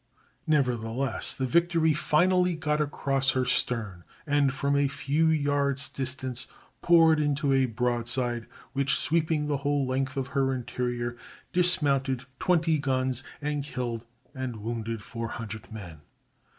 Nevertheless, 0.47 1.31
the 1.31 1.45
Victory 1.45 1.93
finally 1.93 2.55
got 2.55 2.81
across 2.81 3.29
her 3.37 3.45
stern, 3.45 4.03
and 4.25 4.51
from 4.51 4.75
a 4.75 4.87
few 4.87 5.27
yards 5.27 5.87
distance 5.87 6.47
poured 6.81 7.19
in 7.19 7.37
a 7.53 7.67
broadside 7.67 8.47
which, 8.73 8.95
sweeping 8.97 9.45
the 9.45 9.57
whole 9.57 9.85
length 9.85 10.17
of 10.17 10.29
her 10.29 10.55
interior, 10.55 11.17
dismounted 11.53 12.25
twenty 12.39 12.79
guns, 12.79 13.23
and 13.41 13.63
killed 13.63 14.07
and 14.33 14.55
wounded 14.63 15.03
400 15.03 15.71
men. 15.71 15.99